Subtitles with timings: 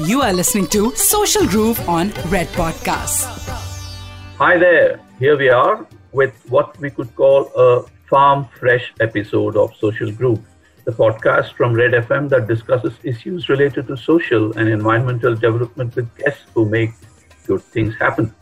[0.00, 3.26] You are listening to Social Groove on Red Podcast.
[4.38, 4.98] Hi there.
[5.20, 10.40] Here we are with what we could call a farm fresh episode of Social Groove,
[10.84, 16.12] the podcast from Red FM that discusses issues related to social and environmental development with
[16.16, 16.90] guests who make
[17.46, 18.34] good things happen.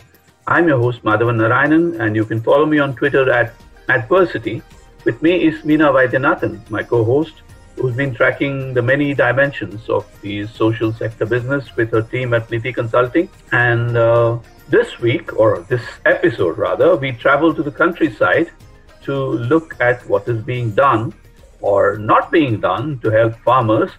[0.47, 3.53] I'm your host, Madhavan Narayanan, and you can follow me on Twitter at
[3.91, 4.63] Adversity.
[5.05, 7.43] With me is Meena Vaidyanathan, my co host,
[7.83, 12.49] who's been tracking the many dimensions of the social sector business with her team at
[12.49, 13.29] Niti Consulting.
[13.51, 18.53] And uh, this week, or this episode rather, we travel to the countryside
[19.03, 19.15] to
[19.53, 21.13] look at what is being done
[21.61, 23.91] or not being done to help farmers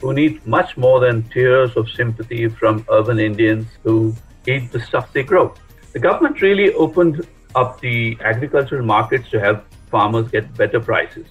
[0.00, 4.12] who need much more than tears of sympathy from urban Indians who
[4.48, 5.54] eat the stuff they grow.
[5.92, 7.24] The government really opened
[7.54, 11.26] up the agricultural markets to help farmers get better prices,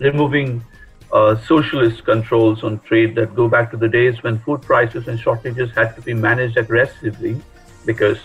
[0.00, 0.64] removing
[1.12, 5.20] uh, socialist controls on trade that go back to the days when food prices and
[5.20, 7.40] shortages had to be managed aggressively
[7.84, 8.18] because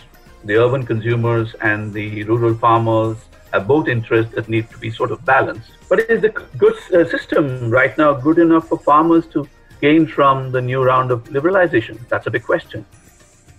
[0.45, 3.17] the urban consumers and the rural farmers
[3.51, 5.71] have both interests that need to be sort of balanced.
[5.89, 9.47] But is the good uh, system right now good enough for farmers to
[9.81, 11.99] gain from the new round of liberalization?
[12.07, 12.85] That's a big question.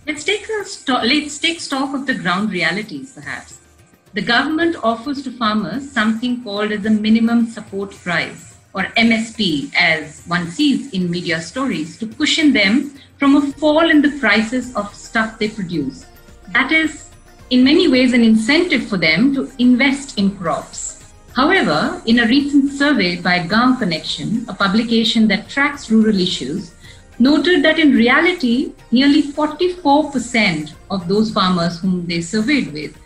[0.07, 3.59] Let's take, sto- let's take stock of the ground realities, perhaps.
[4.13, 10.21] The government offers to farmers something called as a minimum support price or MSP, as
[10.27, 14.93] one sees in media stories, to cushion them from a fall in the prices of
[14.93, 16.05] stuff they produce.
[16.53, 17.09] That is,
[17.49, 21.11] in many ways, an incentive for them to invest in crops.
[21.35, 26.73] However, in a recent survey by Gaon Connection, a publication that tracks rural issues,
[27.19, 32.97] noted that in reality, nearly 44% of those farmers whom they surveyed with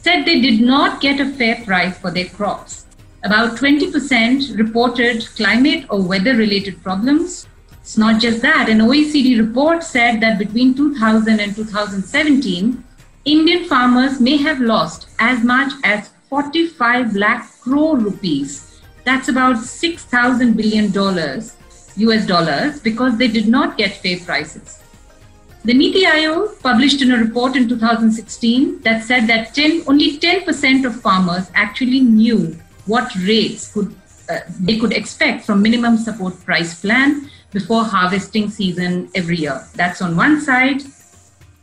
[0.00, 2.81] said they did not get a fair price for their crops.
[3.24, 7.46] About 20% reported climate or weather related problems.
[7.80, 8.68] It's not just that.
[8.68, 12.82] An OECD report said that between 2000 and 2017,
[13.24, 18.80] Indian farmers may have lost as much as 45 lakh crore rupees.
[19.04, 21.54] That's about 6,000 billion dollars,
[21.96, 24.82] US dollars, because they did not get fair prices.
[25.64, 30.84] The Niti Aayog published in a report in 2016 that said that 10, only 10%
[30.84, 33.94] of farmers actually knew what rates could
[34.28, 39.66] uh, they could expect from minimum support price plan before harvesting season every year.
[39.74, 40.82] That's on one side,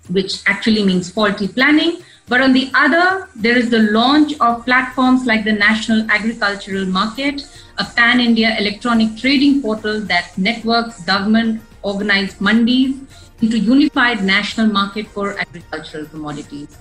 [0.09, 2.03] which actually means faulty planning.
[2.28, 7.41] But on the other, there is the launch of platforms like the National Agricultural Market,
[7.80, 13.00] a pan India electronic trading portal that networks government organized mandis
[13.41, 16.78] into unified national market for agricultural commodities.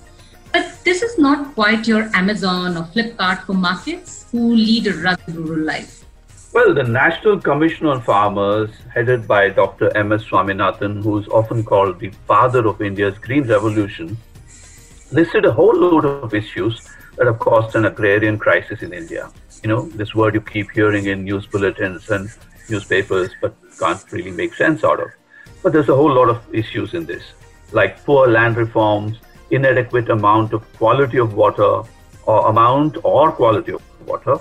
[0.52, 5.34] But this is not quite your Amazon or Flipkart for markets who lead a rugged
[5.34, 6.04] rural life.
[6.52, 9.94] Well, the National Commission on Farmers, headed by Dr.
[9.96, 10.24] M.S.
[10.24, 14.16] Swaminathan, who is often called the father of India's green revolution,
[15.12, 19.30] listed a whole load of issues that have caused an agrarian crisis in India.
[19.62, 22.30] You know, this word you keep hearing in news bulletins and
[22.70, 25.08] newspapers, but can't really make sense out of.
[25.62, 27.24] But there's a whole lot of issues in this,
[27.72, 29.18] like poor land reforms,
[29.50, 31.82] inadequate amount of quality of water
[32.26, 34.38] or amount or quality of water,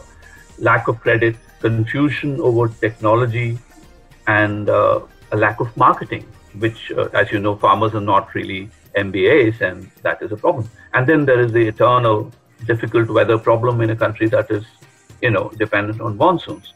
[0.59, 3.57] lack of credit, confusion over technology,
[4.28, 5.00] and uh,
[5.31, 6.25] a lack of marketing,
[6.59, 10.69] which, uh, as you know, farmers are not really MBAs, and that is a problem.
[10.94, 12.31] And then there is the eternal
[12.66, 14.66] difficult weather problem in a country that is,
[15.22, 16.73] you know, dependent on monsoons.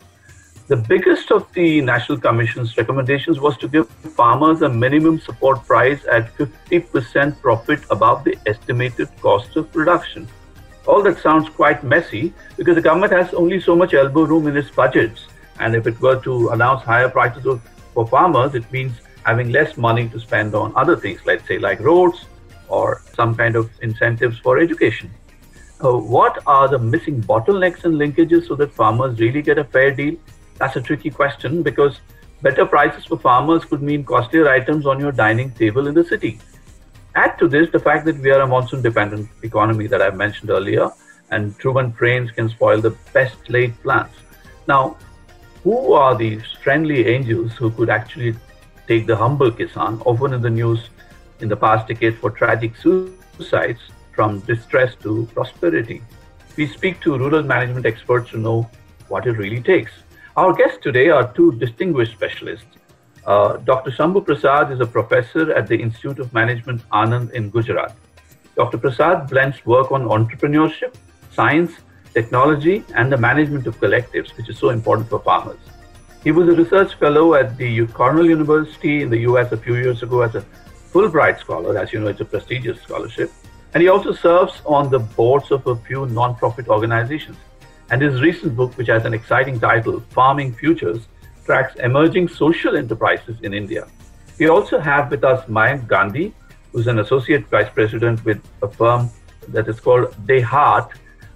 [0.71, 5.99] The biggest of the National Commission's recommendations was to give farmers a minimum support price
[6.09, 10.29] at 50% profit above the estimated cost of production.
[10.87, 14.55] All that sounds quite messy because the government has only so much elbow room in
[14.55, 15.25] its budgets.
[15.59, 17.59] And if it were to announce higher prices
[17.93, 18.93] for farmers, it means
[19.25, 22.23] having less money to spend on other things, let's say like roads
[22.69, 25.11] or some kind of incentives for education.
[25.83, 29.91] Uh, what are the missing bottlenecks and linkages so that farmers really get a fair
[29.93, 30.15] deal?
[30.57, 31.99] That's a tricky question because
[32.41, 36.39] better prices for farmers could mean costlier items on your dining table in the city.
[37.15, 40.49] Add to this the fact that we are a monsoon dependent economy that I mentioned
[40.49, 40.89] earlier,
[41.29, 44.13] and truant rains can spoil the best laid plans.
[44.67, 44.97] Now,
[45.63, 48.35] who are these friendly angels who could actually
[48.87, 50.89] take the humble Kisan, often in the news
[51.39, 53.79] in the past decade for tragic suicides,
[54.13, 56.01] from distress to prosperity?
[56.57, 58.69] We speak to rural management experts to know
[59.07, 59.91] what it really takes.
[60.37, 62.77] Our guests today are two distinguished specialists.
[63.25, 63.91] Uh, Dr.
[63.91, 67.93] Shambhu Prasad is a professor at the Institute of Management Anand in Gujarat.
[68.55, 68.77] Dr.
[68.77, 70.95] Prasad blends work on entrepreneurship,
[71.33, 71.73] science,
[72.13, 75.59] technology, and the management of collectives, which is so important for farmers.
[76.23, 80.01] He was a research fellow at the Cornell University in the US a few years
[80.01, 80.45] ago as a
[80.93, 81.77] Fulbright scholar.
[81.77, 83.31] As you know, it's a prestigious scholarship.
[83.73, 87.35] And he also serves on the boards of a few non-profit organizations.
[87.91, 91.07] And his recent book, which has an exciting title, Farming Futures,
[91.45, 93.85] tracks emerging social enterprises in India.
[94.39, 96.33] We also have with us Mayank Gandhi,
[96.71, 99.09] who's an associate vice president with a firm
[99.49, 100.89] that is called DeHaat,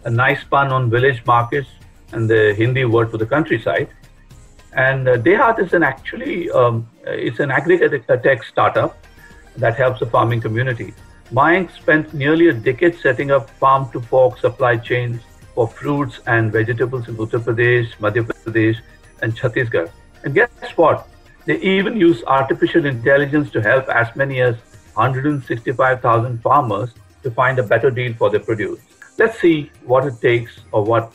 [0.06, 1.68] a nice pun on village markets
[2.14, 3.90] and the Hindi word for the countryside.
[4.74, 8.98] And uh, DeHaat is an actually um, it's an aggregate tech startup
[9.58, 10.94] that helps the farming community.
[11.34, 15.22] Mayank spent nearly a decade setting up farm to fork supply chains
[15.56, 18.78] for fruits and vegetables in Uttar Pradesh, Madhya Pradesh,
[19.22, 19.90] and Chhattisgarh.
[20.24, 21.08] And guess what?
[21.46, 24.56] They even use artificial intelligence to help as many as
[24.94, 26.90] 165,000 farmers
[27.24, 28.80] to find a better deal for their produce.
[29.18, 31.14] Let's see what it takes or what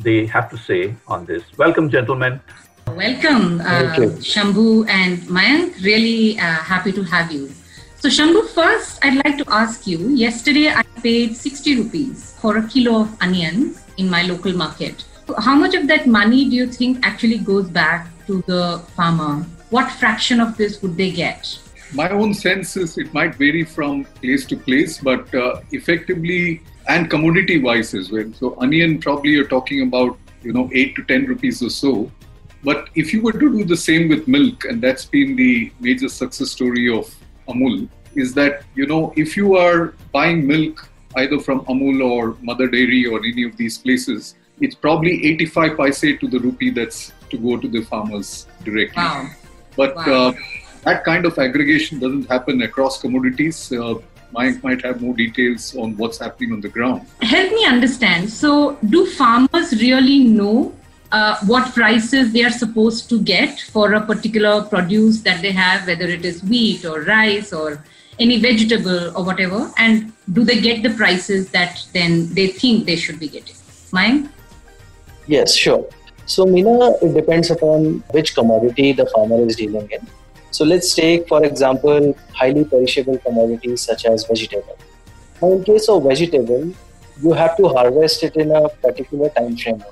[0.00, 1.42] they have to say on this.
[1.56, 2.40] Welcome, gentlemen.
[2.88, 3.98] Welcome, uh,
[4.32, 5.82] Shambhu and Mayank.
[5.82, 7.50] Really uh, happy to have you.
[7.98, 12.66] So, Shambhu, first, I'd like to ask you yesterday I paid 60 rupees for a
[12.66, 15.04] kilo of onions in my local market.
[15.38, 19.44] How much of that money do you think actually goes back to the farmer?
[19.70, 21.60] What fraction of this would they get?
[21.92, 27.08] My own sense is it might vary from place to place, but uh, effectively and
[27.08, 28.32] commodity wise as well.
[28.40, 32.10] So, onion probably you're talking about you know eight to ten rupees or so.
[32.64, 36.08] But if you were to do the same with milk, and that's been the major
[36.08, 37.14] success story of
[37.48, 42.68] Amul, is that you know if you are buying milk either from Amul or Mother
[42.68, 47.36] Dairy or any of these places, it's probably 85 paise to the rupee that's to
[47.38, 49.02] go to the farmers directly.
[49.02, 49.28] Wow.
[49.76, 50.28] But Wow.
[50.28, 50.32] uh,
[50.84, 53.72] that kind of aggregation doesn't happen across commodities.
[53.72, 53.94] Uh,
[54.34, 57.06] Mayank might have more details on what's happening on the ground.
[57.22, 58.30] Help me understand.
[58.30, 60.74] So, do farmers really know
[61.12, 65.86] uh, what prices they are supposed to get for a particular produce that they have,
[65.86, 67.84] whether it is wheat or rice or
[68.18, 69.70] any vegetable or whatever?
[69.76, 73.54] And do they get the prices that then they think they should be getting?
[73.92, 74.30] Mayank?
[75.26, 75.88] Yes, sure.
[76.26, 80.06] So, Meena, it depends upon which commodity the farmer is dealing in.
[80.50, 84.76] So, let's take, for example, highly perishable commodities such as vegetable.
[85.40, 86.72] Now, in case of vegetable,
[87.22, 89.84] you have to harvest it in a particular time frame.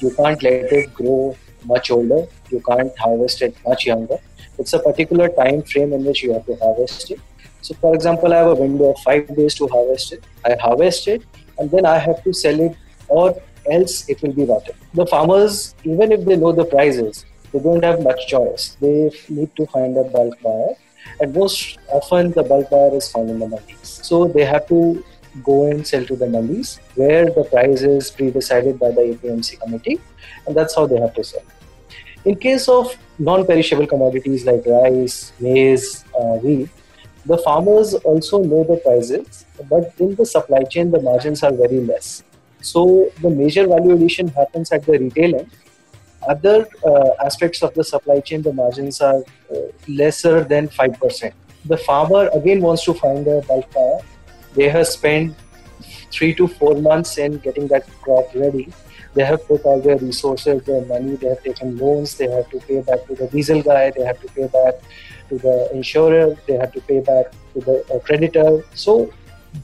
[0.00, 2.26] You can't let it grow much older.
[2.50, 4.18] You can't harvest it much younger.
[4.58, 7.20] It's a particular time frame in which you have to harvest it.
[7.62, 10.24] So, for example, I have a window of five days to harvest it.
[10.44, 11.22] I harvest it,
[11.58, 12.76] and then I have to sell it,
[13.08, 13.40] or
[13.70, 14.74] else it will be rotten.
[14.94, 18.76] The farmers, even if they know the prices, they don't have much choice.
[18.80, 20.74] They need to find a bulk buyer,
[21.20, 24.04] and most often the bulk buyer is found in the mandis.
[24.04, 25.04] So they have to
[25.44, 30.00] go and sell to the mandis where the price is pre-decided by the APMC committee,
[30.46, 31.42] and that's how they have to sell.
[32.24, 36.68] In case of non-perishable commodities like rice, maize, uh, wheat,
[37.26, 41.80] the farmers also know the prices, but in the supply chain the margins are very
[41.80, 42.22] less.
[42.60, 45.50] So the major value addition happens at the retail end.
[46.28, 49.56] Other uh, aspects of the supply chain, the margins are uh,
[49.86, 51.32] lesser than 5%.
[51.64, 54.00] The farmer again wants to find a bulk buyer.
[54.54, 55.36] They have spent
[56.10, 58.68] three to four months in getting that crop ready.
[59.14, 62.60] They have put all their resources, their money, they have taken loans, they have to
[62.60, 64.74] pay back to the diesel guy, they have to pay back
[65.30, 68.64] to the insurer, they have to pay back to the uh, creditor.
[68.74, 69.12] So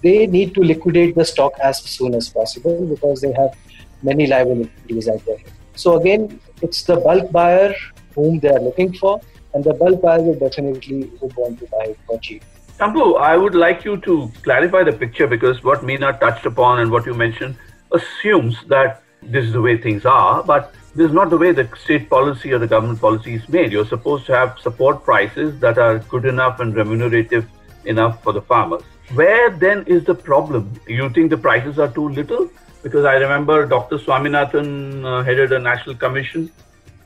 [0.03, 3.55] they need to liquidate the stock as soon as possible because they have
[4.03, 5.39] many liabilities out there.
[5.77, 7.75] So again, it's the bulk buyer
[8.15, 9.21] whom they are looking for,
[9.53, 12.43] and the bulk buyer will definitely would want to buy it for cheap.
[12.79, 16.91] Shambhu, I would like you to clarify the picture because what Meena touched upon and
[16.91, 17.57] what you mentioned
[17.93, 21.69] assumes that this is the way things are, but this is not the way the
[21.76, 23.73] state policy or the government policy is made.
[23.73, 27.47] You're supposed to have support prices that are good enough and remunerative
[27.85, 28.83] enough for the farmers.
[29.12, 30.73] Where then is the problem?
[30.87, 32.50] You think the prices are too little?
[32.83, 33.99] Because I remember Dr.
[33.99, 36.50] Swaminathan uh, headed a national commission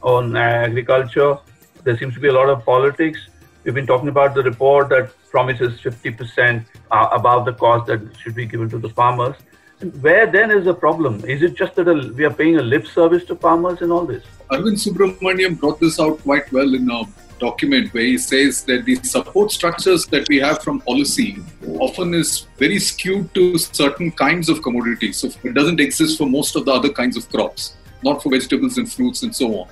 [0.03, 1.39] on agriculture.
[1.85, 3.19] There seems to be a lot of politics.
[3.65, 8.35] We've been talking about the report that promises 50% uh, above the cost that should
[8.35, 9.37] be given to the farmers.
[9.81, 11.25] And where then is the problem?
[11.25, 14.05] Is it just that a, we are paying a lip service to farmers in all
[14.05, 14.25] this?
[14.51, 17.03] Arvind Subramanian brought this out quite well in a
[17.39, 21.39] document where he says that the support structures that we have from policy
[21.79, 25.19] often is very skewed to certain kinds of commodities.
[25.19, 28.79] So it doesn't exist for most of the other kinds of crops, not for vegetables
[28.79, 29.69] and fruits and so on.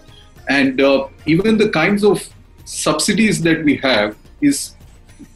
[0.48, 2.28] And uh, even the kinds of
[2.64, 4.76] subsidies that we have is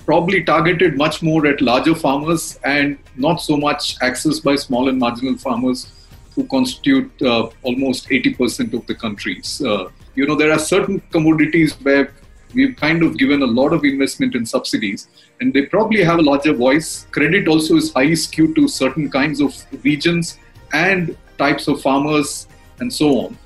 [0.05, 4.99] probably targeted much more at larger farmers and not so much access by small and
[4.99, 5.93] marginal farmers
[6.35, 9.61] who constitute uh, almost 80% of the countries.
[9.63, 12.13] uh, you know, there are certain commodities where
[12.55, 15.09] we've kind of given a lot of investment in subsidies
[15.41, 17.07] and they probably have a larger voice.
[17.11, 20.39] Credit also is highly skewed to certain kinds of regions
[20.73, 22.49] and types of farmers
[22.81, 23.39] and so on.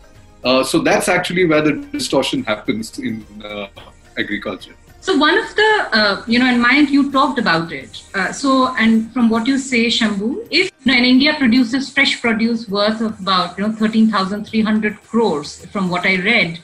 [0.43, 3.69] Uh, so that's actually where the distortion happens in uh,
[4.19, 4.75] agriculture.
[5.05, 8.03] So one of the, uh, you know, in mind you talked about it.
[8.15, 12.23] Uh, so and from what you say, Shambhu, if you know, in India produces fresh
[12.23, 16.59] produce worth of about you know thirteen thousand three hundred crores, from what I read,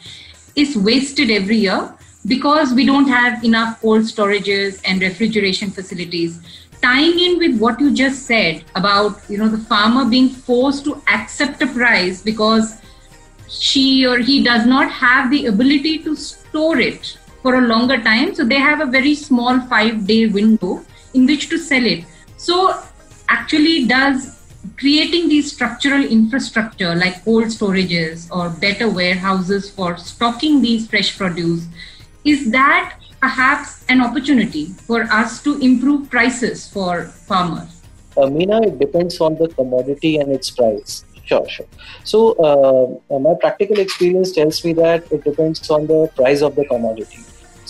[0.57, 1.95] is wasted every year
[2.27, 6.41] because we don't have enough cold storages and refrigeration facilities
[6.81, 11.03] tying in with what you just said about you know the farmer being forced to
[11.09, 12.77] accept a price because
[13.51, 18.35] she or he does not have the ability to store it for a longer time
[18.35, 22.05] so they have a very small 5 day window in which to sell it
[22.37, 22.83] so
[23.29, 24.37] actually does
[24.77, 31.67] creating these structural infrastructure like cold storages or better warehouses for stocking these fresh produce
[32.25, 37.83] is that perhaps an opportunity for us to improve prices for farmers?
[38.17, 41.05] Uh, Meena, it depends on the commodity and its price.
[41.25, 41.67] Sure, sure.
[42.05, 42.33] So,
[43.09, 47.19] uh, my practical experience tells me that it depends on the price of the commodity.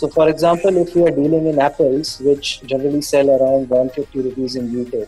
[0.00, 4.56] So, for example, if we are dealing in apples, which generally sell around 150 rupees
[4.56, 5.06] in retail,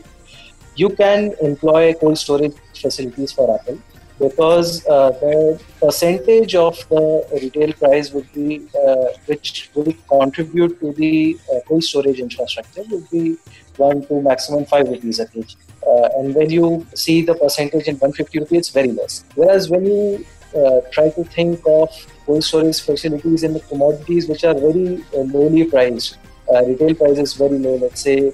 [0.76, 3.78] you can employ cold storage facilities for apple
[4.18, 7.04] because uh, the percentage of the
[7.40, 13.08] retail price would be uh, which will contribute to the uh, cold storage infrastructure would
[13.08, 13.38] be
[13.78, 15.56] one to maximum five rupees a kg.
[15.86, 19.24] Uh, and when you see the percentage in 150 rupees, it's very less.
[19.36, 21.88] Whereas when you uh, try to think of
[22.26, 26.18] cold storage facilities in the commodities which are very uh, lowly priced,
[26.66, 27.76] retail price is very low.
[27.76, 28.32] Let's say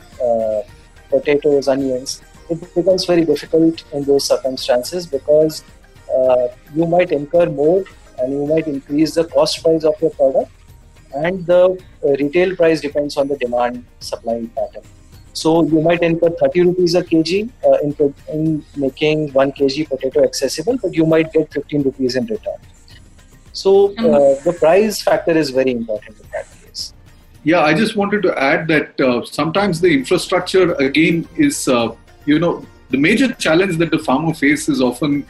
[1.10, 5.64] potatoes, onions it becomes very difficult in those circumstances because
[6.14, 7.84] uh, you might incur more
[8.18, 10.50] and you might increase the cost price of your product
[11.14, 14.82] and the uh, retail price depends on the demand supply pattern
[15.40, 20.24] so you might incur 30 rupees a kg uh, in, in making 1 kg potato
[20.28, 22.60] accessible but you might get 15 rupees in return.
[23.52, 26.92] So uh, the price factor is very important in that case.
[27.50, 31.88] Yeah i just wanted to add that uh, sometimes the infrastructure again is uh,
[32.32, 32.54] you know
[32.94, 35.24] the major challenge that the farmer faces is often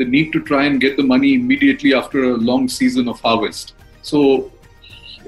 [0.00, 3.74] the need to try and get the money immediately after a long season of harvest.
[4.10, 4.20] So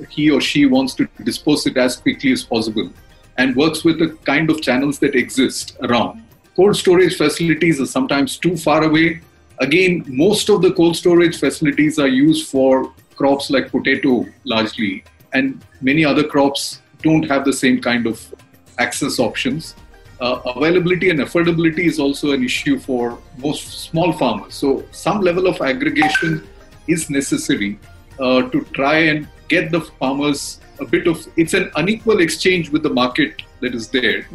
[0.09, 2.91] he or she wants to dispose it as quickly as possible
[3.39, 6.23] and works with the kind of channels that exist around.
[6.57, 9.21] Cold storage facilities are sometimes too far away.
[9.61, 15.65] Again, most of the cold storage facilities are used for crops like potato largely, and
[15.81, 18.35] many other crops don't have the same kind of
[18.79, 19.75] access options
[20.23, 24.55] uh, availability and affordability is also an issue for most small farmers.
[24.55, 26.47] So, some level of aggregation
[26.87, 27.79] is necessary
[28.21, 32.83] uh, to try and get the farmers a bit of it's an unequal exchange with
[32.83, 34.27] the market that is there.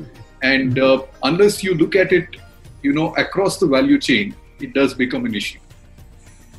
[0.41, 2.35] And uh, unless you look at it,
[2.81, 5.59] you know, across the value chain, it does become an issue.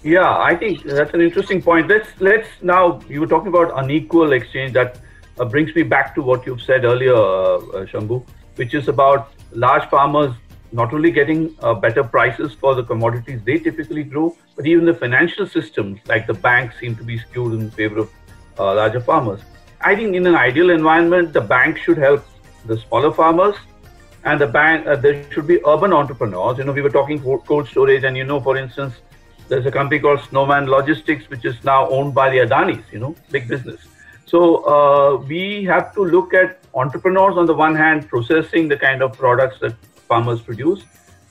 [0.03, 1.89] Yeah, I think that's an interesting point.
[1.89, 4.73] Let's let's now you were talking about unequal exchange.
[4.73, 4.99] That
[5.39, 8.25] uh, brings me back to what you've said earlier, uh, uh Shambhu
[8.59, 10.35] which is about large farmers
[10.73, 14.93] not only getting uh, better prices for the commodities they typically grow, but even the
[14.93, 18.11] financial systems, like the banks, seem to be skewed in favor of
[18.59, 19.41] uh, larger farmers.
[19.81, 22.25] I think in an ideal environment, the bank should help
[22.67, 23.55] the smaller farmers,
[24.25, 26.59] and the bank uh, there should be urban entrepreneurs.
[26.59, 28.95] You know, we were talking cold storage, and you know, for instance,
[29.49, 32.83] there's a company called Snowman Logistics, which is now owned by the Adanis.
[32.93, 33.81] You know, big business.
[34.27, 39.03] So uh, we have to look at entrepreneurs on the one hand processing the kind
[39.03, 39.75] of products that
[40.09, 40.83] farmers produce,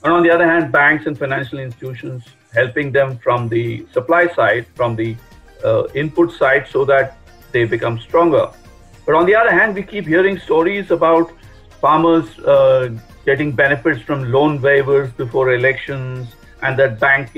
[0.04, 2.24] and on the other hand, banks and financial institutions
[2.54, 5.16] helping them from the supply side, from the
[5.66, 7.18] uh, input side, so that
[7.58, 8.46] they become stronger.
[9.06, 11.32] But on the other hand, we keep hearing stories about
[11.82, 12.90] farmers uh,
[13.26, 17.34] getting benefits from loan waivers before elections, and that bank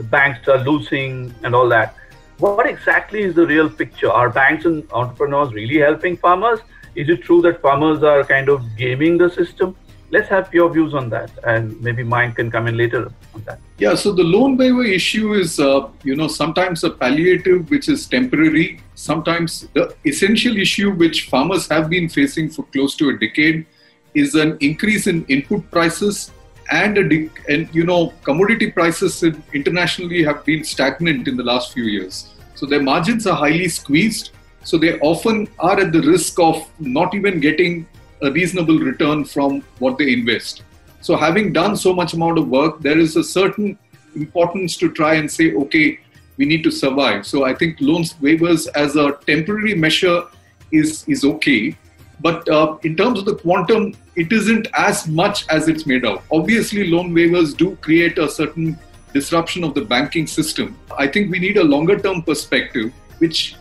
[0.00, 1.12] the banks are losing
[1.44, 1.94] and all that
[2.38, 4.10] what exactly is the real picture?
[4.10, 6.58] Are banks and entrepreneurs really helping farmers?
[6.94, 9.76] Is it true that farmers are kind of gaming the system?
[10.14, 13.58] Let's have your views on that, and maybe Mayank can come in later on that.
[13.78, 18.06] Yeah, so the loan waiver issue is, uh, you know, sometimes a palliative which is
[18.06, 18.80] temporary.
[18.94, 23.66] Sometimes the essential issue which farmers have been facing for close to a decade
[24.14, 26.30] is an increase in input prices
[26.70, 31.84] and a and you know commodity prices internationally have been stagnant in the last few
[31.84, 34.30] years so their margins are highly squeezed
[34.62, 37.86] so they often are at the risk of not even getting
[38.24, 40.62] a reasonable return from what they invest
[41.00, 43.78] so having done so much amount of work there is a certain
[44.14, 45.98] importance to try and say okay
[46.36, 47.26] we need to survive.
[47.26, 50.24] So I think loans waivers as a temporary measure
[50.72, 51.76] is is okay,
[52.20, 56.22] but uh, in terms of the quantum, it isn't as much as it's made out.
[56.32, 58.78] Obviously, loan waivers do create a certain
[59.12, 60.76] disruption of the banking system.
[60.98, 63.54] I think we need a longer term perspective, which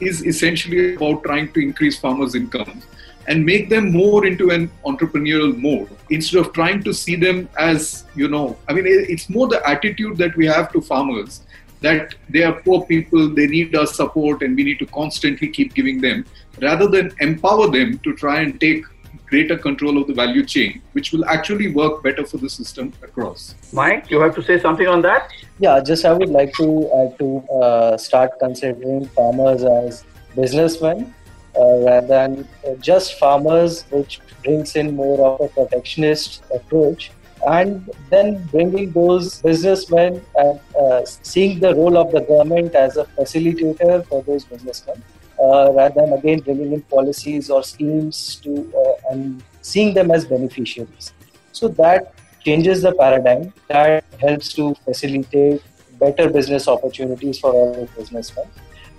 [0.00, 2.82] is essentially about trying to increase farmers' income
[3.26, 8.04] and make them more into an entrepreneurial mode instead of trying to see them as,
[8.14, 11.42] you know, I mean, it's more the attitude that we have to farmers
[11.80, 15.74] that they are poor people, they need our support, and we need to constantly keep
[15.74, 16.24] giving them,
[16.60, 18.84] rather than empower them to try and take
[19.28, 23.54] greater control of the value chain, which will actually work better for the system across.
[23.72, 25.30] Mayank, you have to say something on that?
[25.58, 30.04] Yeah, just I would like to add to uh, start considering farmers as
[30.34, 31.14] businessmen
[31.58, 37.10] uh, rather than uh, just farmers, which brings in more of a protectionist approach
[37.46, 43.04] and then bringing those businessmen and uh, seeing the role of the government as a
[43.04, 45.02] facilitator for those businessmen
[45.40, 50.24] uh, rather than again bringing in policies or schemes to uh, and seeing them as
[50.24, 51.12] beneficiaries.
[51.52, 52.14] So that
[52.44, 53.52] changes the paradigm.
[53.68, 55.62] That helps to facilitate
[55.98, 58.46] better business opportunities for all the businessmen.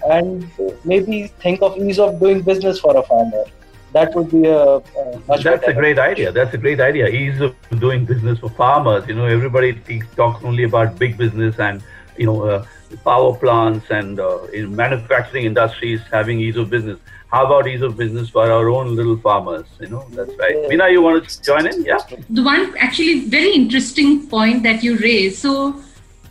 [0.08, 0.50] And
[0.86, 3.44] maybe think of ease of doing business for a farmer.
[3.92, 6.32] That would be a, a much that's a great idea.
[6.32, 7.08] That's a great idea.
[7.08, 9.08] Ease of doing business for farmers.
[9.08, 9.74] You know everybody
[10.16, 11.82] talks only about big business and
[12.20, 12.66] you know uh,
[13.04, 17.00] power plants and uh, in manufacturing industries having ease of business.
[17.32, 20.06] How about ease of business for our own little farmers you know?
[20.12, 20.56] That's right.
[20.62, 20.70] Yeah.
[20.70, 21.84] Meena you want to join in?
[21.86, 22.00] Yeah.
[22.30, 25.38] The one actually very interesting point that you raised.
[25.40, 25.80] So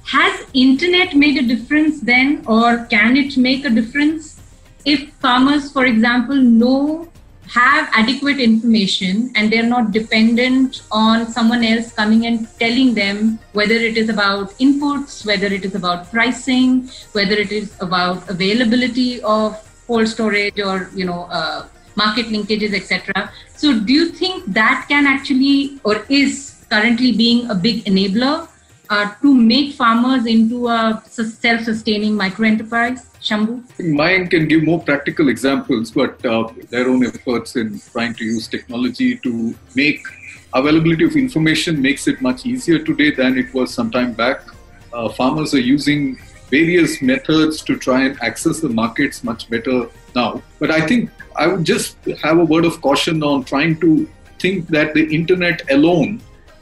[0.04, 4.40] has internet made a difference then or can it make a difference?
[4.84, 7.08] If farmers for example know
[7.48, 13.74] have adequate information and they're not dependent on someone else coming and telling them whether
[13.74, 19.56] it is about inputs, whether it is about pricing, whether it is about availability of
[19.86, 23.30] cold storage or you know uh, market linkages, etc.
[23.56, 28.48] So, do you think that can actually or is currently being a big enabler
[28.90, 33.10] uh, to make farmers into a self-sustaining micro enterprise?
[33.20, 33.62] Shambhu?
[33.78, 38.46] Mayank can give more practical examples, but uh, their own efforts in trying to use
[38.48, 40.00] technology to make
[40.54, 44.42] availability of information makes it much easier today than it was some time back.
[44.92, 46.16] Uh, farmers are using
[46.50, 50.42] various methods to try and access the markets much better now.
[50.58, 54.68] But I think I would just have a word of caution on trying to think
[54.68, 56.20] that the internet alone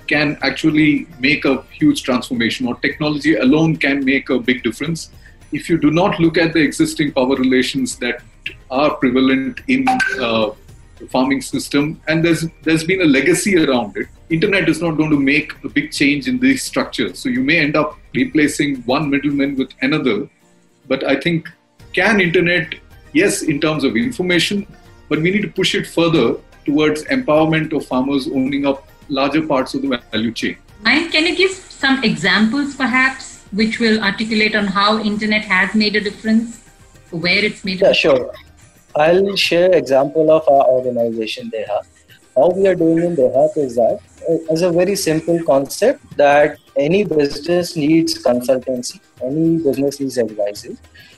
[0.08, 5.10] can actually make a huge transformation or technology alone can make a big difference
[5.52, 8.22] if you do not look at the existing power relations that
[8.70, 9.86] are prevalent in
[10.20, 10.50] uh,
[10.98, 14.08] the farming system, and there's there's been a legacy around it.
[14.30, 17.58] Internet is not going to make a big change in these structures, so you may
[17.58, 20.28] end up replacing one middleman with another.
[20.88, 21.48] But I think
[21.92, 22.74] can internet,
[23.12, 24.66] yes, in terms of information,
[25.08, 29.74] but we need to push it further towards empowerment of farmers owning up larger parts
[29.74, 30.56] of the value chain.
[30.84, 35.96] And can you give some examples, perhaps, which will articulate on how internet has made
[35.96, 36.62] a difference,
[37.10, 37.80] where it's made.
[37.80, 38.32] Yeah, sure.
[38.94, 41.86] I'll share example of our organization DeHaat.
[42.34, 44.00] How we are doing in DeHaat is that
[44.50, 50.76] as a very simple concept that any business needs consultancy, any business needs advisory.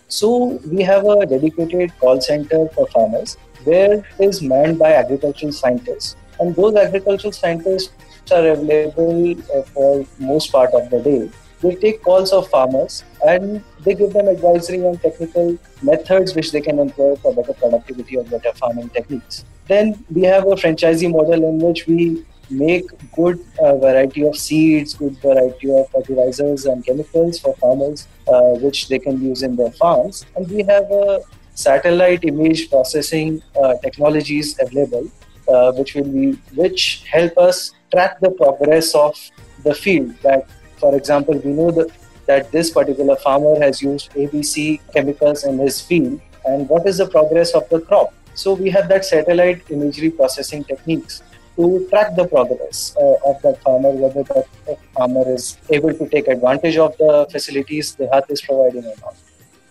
[0.09, 6.17] So we have a dedicated call center for farmers where is manned by agricultural scientists,
[6.41, 12.03] and those agricultural scientists are available uh, for most part of the day they take
[12.03, 17.17] calls of farmers and they give them advisory on technical methods which they can employ
[17.17, 19.45] for better productivity or better farming techniques.
[19.67, 24.95] Then we have a franchisee model in which we make good uh, variety of seeds,
[24.95, 29.73] good variety of fertilizers and chemicals for farmers, uh, which they can use in their
[29.73, 30.25] farms.
[30.37, 31.21] And we have a
[31.55, 35.11] satellite image processing uh, technologies available,
[35.49, 39.19] uh, which will be which help us track the progress of
[39.65, 40.47] the field that
[40.79, 41.91] for example, we know that,
[42.27, 47.07] that this particular farmer has used ABC chemicals in his field, and what is the
[47.07, 48.15] progress of the crop?
[48.35, 51.23] So we have that satellite imagery processing techniques
[51.57, 54.47] to track the progress uh, of that farmer, whether that
[54.95, 59.17] farmer is able to take advantage of the facilities the DeHaat is providing or not.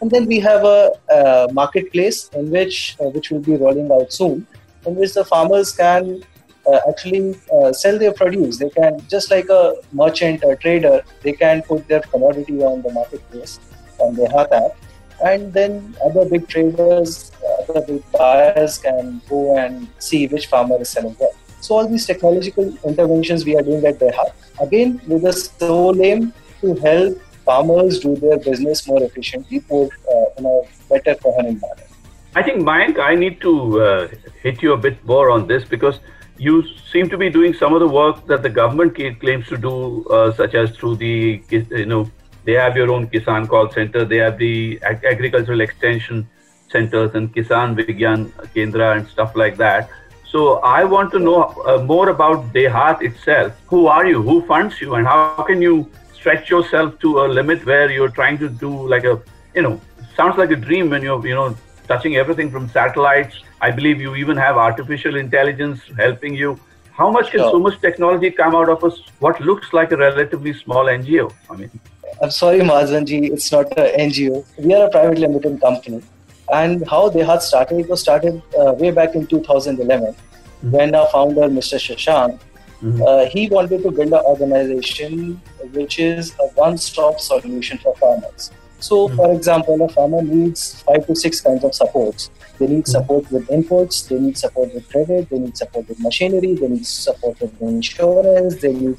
[0.02, 4.12] And then we have a, a marketplace in which uh, which will be rolling out
[4.12, 4.46] soon,
[4.88, 6.23] in which the farmers can
[6.65, 8.58] uh, actually uh, sell their produce.
[8.58, 12.91] They can, just like a merchant or trader, they can put their commodity on the
[12.91, 13.60] marketplace
[14.00, 14.76] on their app,
[15.26, 17.32] and then other big traders,
[17.69, 21.36] other big buyers can go and see which farmer is selling what.
[21.62, 26.34] So all these technological interventions we are doing at DeHaat, again with the sole aim
[26.62, 31.87] to help farmers do their business more efficiently, more uh, in a better coherent manner.
[32.38, 34.08] I think, Mayank, I need to uh,
[34.43, 36.00] hit you a bit more on this because
[36.38, 40.06] you seem to be doing some of the work that the government claims to do,
[40.06, 42.04] uh, such as through the, you know,
[42.45, 46.30] they have your own Kisan call center, they have the ag- agricultural extension
[46.71, 49.89] centers and Kisan Vigyan Kendra and stuff like that.
[50.30, 53.54] So I want to know uh, more about DeHaat itself.
[53.65, 54.21] Who are you?
[54.21, 54.93] Who funds you?
[54.95, 59.06] And how can you stretch yourself to a limit where you're trying to do like
[59.06, 59.19] a,
[59.56, 59.82] you know,
[60.15, 61.56] sounds like a dream when you're, you know,
[61.88, 63.41] touching everything from satellites.
[63.62, 66.60] I believe you even have artificial intelligence helping you.
[66.91, 67.52] How much can sure.
[67.52, 69.00] so much technology come out of us?
[69.19, 71.32] What looks like a relatively small NGO?
[71.50, 71.71] I mean,
[72.21, 74.43] I'm sorry, Mahajanji, it's not an NGO.
[74.58, 76.02] We are a private limited company.
[76.52, 80.71] And how DeHaat started, it was started uh, way back in 2011 mm-hmm.
[80.71, 81.78] when our founder, Mr.
[81.78, 82.39] Shashank,
[82.82, 83.02] mm-hmm.
[83.04, 85.41] uh, he wanted to build an organization
[85.73, 88.52] which is a one-stop solution for farmers.
[88.80, 89.16] So, mm-hmm.
[89.16, 92.30] for example, a farmer needs five to six kinds of supports.
[92.60, 92.92] They need mm-hmm.
[92.92, 96.86] support with inputs, they need support with credit, they need support with machinery, they need
[96.86, 98.98] support with insurance, they need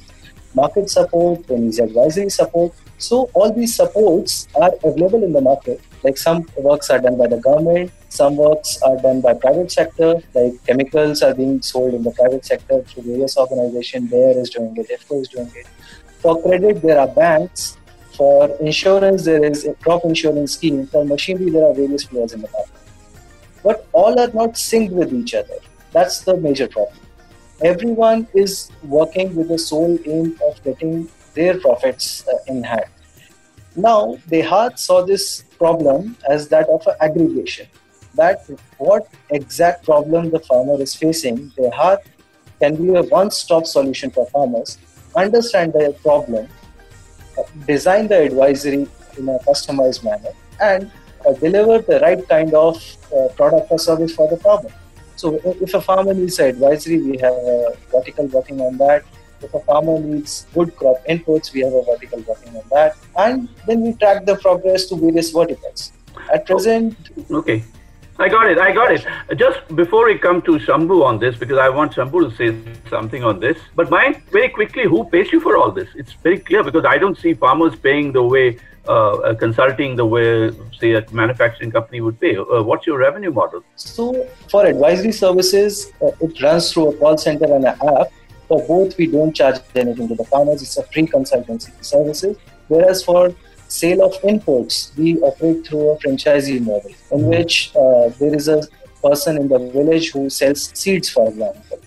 [0.53, 2.73] market support, they need advisory support.
[2.97, 5.81] So all these supports are available in the market.
[6.03, 10.21] Like some works are done by the government, some works are done by private sector.
[10.33, 14.09] Like chemicals are being sold in the private sector through various organizations.
[14.09, 15.67] Bayer is doing it, IFFCO is doing it.
[16.19, 17.77] For credit, there are banks.
[18.19, 20.87] For insurance, there is a crop insurance scheme.
[20.87, 22.73] For machinery, there are various players in the market.
[23.63, 25.59] But all are not synced with each other.
[25.93, 26.99] That's the major problem.
[27.61, 32.91] Everyone is working with the sole aim of getting their profits uh, in hand.
[33.77, 37.67] Now, DeHaat saw this problem as that of aggregation.
[38.15, 41.99] That what exact problem the farmer is facing, DeHaat
[42.59, 44.77] can be a one-stop solution for farmers.
[45.15, 46.49] Understand the problem,
[47.67, 50.91] design the advisory in a customized manner, and
[51.25, 52.75] uh, deliver the right kind of
[53.15, 54.69] uh, product or service for the farmer.
[55.15, 59.03] So if a farmer needs advisory, we have a vertical working on that.
[59.41, 62.97] If a farmer needs good crop inputs, we have a vertical working on that.
[63.17, 65.91] And then we track the progress to various verticals.
[66.33, 66.95] At present.
[67.29, 67.63] Okay.
[68.19, 68.57] I got it.
[68.57, 69.05] I got it.
[69.37, 72.47] Just before we come to Shambhu on this, because I want Shambhu to say
[72.89, 73.57] something on this.
[73.75, 75.87] But Mayank, very quickly, who pays you for all this?
[75.95, 78.57] It's very clear because I don't see farmers paying the way
[78.89, 82.35] uh, consulting the way, say, a manufacturing company would pay?
[82.35, 83.63] Uh, what's your revenue model?
[83.75, 88.07] So, for advisory services, uh, it runs through a call center and an app.
[88.47, 90.61] For both, we don't charge anything to the farmers.
[90.63, 92.35] It's a free consultancy services.
[92.67, 93.33] Whereas for
[93.69, 97.29] sale of inputs, we operate through a franchisee model in mm-hmm.
[97.29, 98.61] which uh, there is a
[99.01, 101.79] person in the village who sells seeds, for example.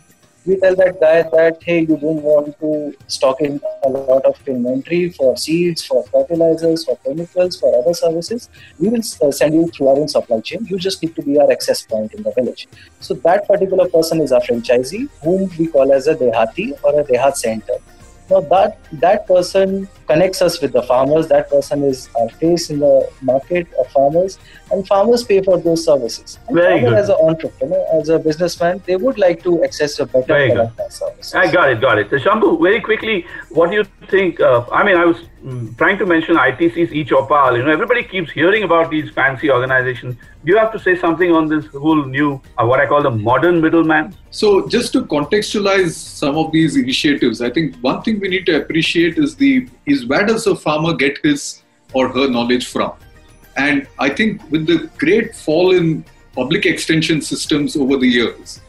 [0.45, 4.37] We tell that guy that hey you don't want to stock in a lot of
[4.49, 8.49] inventory for seeds for fertilizers for chemicals for other services.
[8.81, 10.67] We will uh, send you through our own supply chain.
[10.69, 12.67] You just need to be our access point in the village.
[12.99, 17.05] So that particular person is our franchisee whom we call as a dehati or a
[17.05, 17.75] dehat center
[18.33, 21.29] now that that person connects us with the farmers.
[21.29, 24.39] That person is our face in the market of farmers,
[24.71, 26.39] and farmers pay for those services.
[26.47, 26.95] And Very good.
[26.95, 30.81] As an entrepreneur, as a businessman, they would like to access a better Very product
[30.81, 31.35] and services.
[31.35, 32.11] I got it, got it.
[32.11, 34.41] So Shambhu, very quickly, what do you think?
[34.41, 37.57] Uh, I mean, I was mm, trying to mention ITC's e-Choupal.
[37.57, 40.17] You know, everybody keeps hearing about these fancy organizations.
[40.45, 43.11] Do you have to say something on this whole new, uh, what I call the
[43.11, 44.15] modern middleman?
[44.35, 48.57] So, just to contextualize some of these initiatives, I think one thing we need to
[48.63, 52.93] appreciate is the is where does a farmer get his or her knowledge from?
[53.59, 58.63] And I think with the great fall in public extension systems over the years,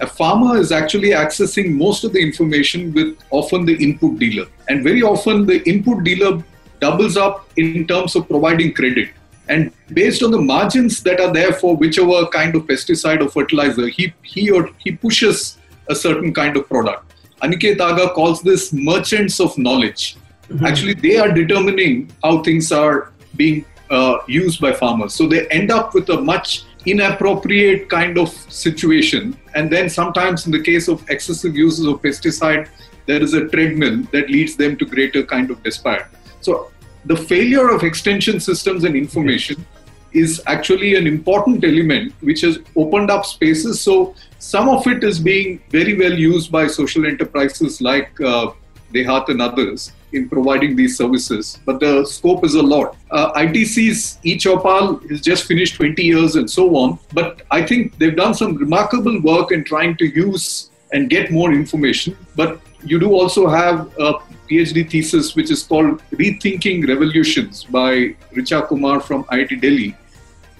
[0.00, 4.46] a farmer is actually accessing most of the information with often the input dealer.
[4.70, 6.42] And very often the input dealer
[6.80, 9.10] doubles up in terms of providing credit.
[9.50, 13.88] And based on the margins that are there for whichever kind of pesticide or fertilizer,
[13.88, 15.58] he, he or he pushes
[15.88, 17.12] a certain kind of product.
[17.42, 20.16] Aniket Aga calls this merchants of knowledge.
[20.48, 20.64] Mm-hmm.
[20.64, 25.14] Actually, they are determining how things are being uh, used by farmers.
[25.14, 29.36] So they end up with a much inappropriate kind of situation.
[29.56, 32.68] And then sometimes, in the case of excessive uses of pesticide,
[33.06, 36.08] there is a treadmill that leads them to greater kind of despair.
[36.40, 36.70] So
[37.04, 39.64] the failure of extension systems and information
[40.12, 43.80] is actually an important element which has opened up spaces.
[43.80, 48.52] So some of it is being very well used by social enterprises like uh,
[48.92, 52.96] DeHaat and others in providing these services, but the scope is a lot.
[53.12, 58.16] Uh, ITC's e-Choupal has just finished 20 years and so on, but I think they've
[58.16, 62.16] done some remarkable work in trying to use and get more information.
[62.34, 64.18] But you do also have uh,
[64.50, 69.96] PhD thesis, which is called Rethinking Revolutions by Richa Kumar from IIT Delhi,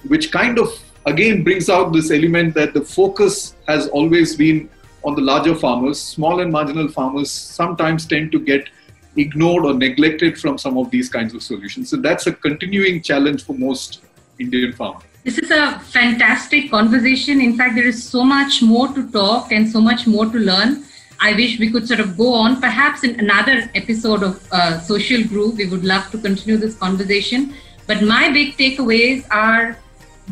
[0.07, 0.69] which kind of
[1.05, 4.69] again brings out this element that the focus has always been
[5.03, 5.99] on the larger farmers.
[5.99, 8.69] Small and marginal farmers sometimes tend to get
[9.17, 11.89] ignored or neglected from some of these kinds of solutions.
[11.89, 14.01] So that's a continuing challenge for most
[14.39, 15.03] Indian farmers.
[15.23, 17.41] This is a fantastic conversation.
[17.41, 20.85] In fact, there is so much more to talk and so much more to learn.
[21.21, 25.23] I wish we could sort of go on, perhaps in another episode of uh, Social
[25.23, 25.57] Groove.
[25.57, 27.53] We would love to continue this conversation.
[27.85, 29.77] But my big takeaways are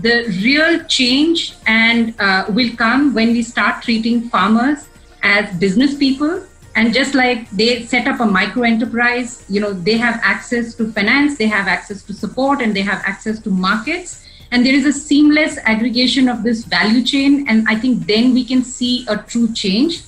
[0.01, 4.87] the real change and uh, will come when we start treating farmers
[5.21, 6.43] as business people
[6.75, 10.89] and just like they set up a micro enterprise you know they have access to
[10.93, 14.85] finance they have access to support and they have access to markets and there is
[14.85, 19.17] a seamless aggregation of this value chain and i think then we can see a
[19.17, 20.03] true change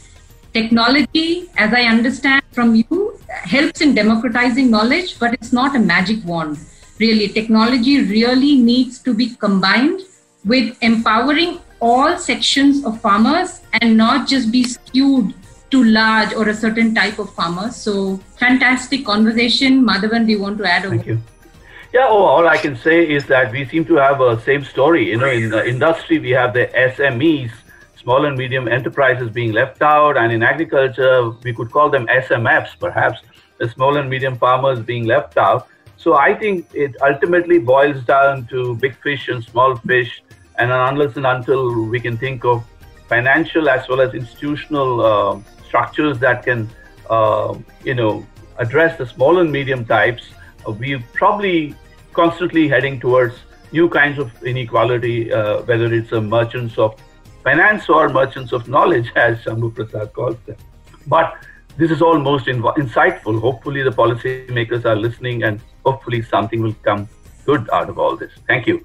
[0.54, 3.20] technology as i understand from you
[3.56, 6.58] helps in democratizing knowledge but it's not a magic wand
[7.00, 10.02] really technology really needs to be combined
[10.46, 15.34] with empowering all sections of farmers and not just be skewed
[15.72, 17.72] too large or a certain type of farmer.
[17.72, 19.84] So fantastic conversation.
[19.84, 20.84] Madhavan, do you want to add?
[20.84, 21.22] Thank you.
[21.94, 25.10] Yeah, oh, all I can say is that we seem to have a same story.
[25.10, 27.52] You know, in the industry, we have the SMEs,
[28.02, 32.80] small and medium enterprises being left out, and in agriculture, we could call them SMFs,
[32.80, 33.20] perhaps,
[33.60, 35.68] the small and medium farmers being left out.
[35.98, 40.24] So I think it ultimately boils down to big fish and small fish,
[40.58, 42.64] and unless and until we can think of
[43.08, 46.70] financial as well as institutional uh, structures that can,
[47.10, 48.26] uh, you know,
[48.58, 50.24] address the small and medium types,
[50.68, 51.76] uh, we're probably
[52.14, 53.36] constantly heading towards
[53.72, 56.96] new kinds of inequality, uh, whether it's a merchants of
[57.44, 60.58] finance or merchants of knowledge, as Shambhu Prasad calls them.
[61.08, 61.34] But
[61.78, 63.40] this is all most inv- insightful.
[63.40, 67.08] Hopefully, the policymakers are listening, and hopefully, something will come
[67.46, 68.32] good out of all this.
[68.48, 68.84] Thank you.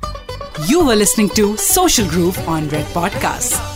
[0.67, 3.76] You were listening to Social Groove on Red Podcasts.